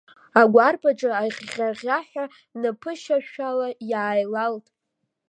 Агәарԥ 0.39 0.81
аҿы 0.91 1.09
аӷьӷьа-гәгәаҳәа 1.21 2.25
напышьашәала 2.61 3.67
иааилалт. 3.89 4.65